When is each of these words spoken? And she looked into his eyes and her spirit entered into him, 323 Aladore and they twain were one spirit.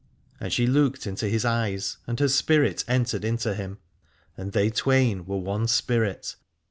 And 0.39 0.51
she 0.51 0.65
looked 0.65 1.05
into 1.05 1.27
his 1.29 1.45
eyes 1.45 1.97
and 2.07 2.19
her 2.19 2.27
spirit 2.27 2.83
entered 2.87 3.23
into 3.23 3.53
him, 3.53 3.77
323 4.33 4.33
Aladore 4.33 4.41
and 4.41 4.51
they 4.53 4.69
twain 4.71 5.25
were 5.27 5.37
one 5.37 5.67
spirit. 5.67 6.35